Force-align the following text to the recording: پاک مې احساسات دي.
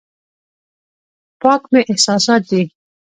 پاک 1.41 1.61
مې 1.71 1.81
احساسات 1.91 2.41
دي. 2.51 2.63